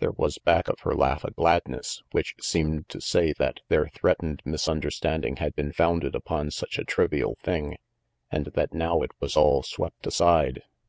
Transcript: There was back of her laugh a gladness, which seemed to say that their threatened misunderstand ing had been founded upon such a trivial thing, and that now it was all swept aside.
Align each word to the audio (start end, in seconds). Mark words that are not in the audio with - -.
There 0.00 0.10
was 0.10 0.38
back 0.38 0.66
of 0.66 0.80
her 0.80 0.92
laugh 0.92 1.22
a 1.22 1.30
gladness, 1.30 2.02
which 2.10 2.34
seemed 2.40 2.88
to 2.88 3.00
say 3.00 3.32
that 3.34 3.60
their 3.68 3.86
threatened 3.86 4.42
misunderstand 4.44 5.24
ing 5.24 5.36
had 5.36 5.54
been 5.54 5.70
founded 5.72 6.16
upon 6.16 6.50
such 6.50 6.80
a 6.80 6.84
trivial 6.84 7.36
thing, 7.44 7.76
and 8.28 8.46
that 8.54 8.74
now 8.74 9.02
it 9.02 9.12
was 9.20 9.36
all 9.36 9.62
swept 9.62 10.04
aside. 10.04 10.62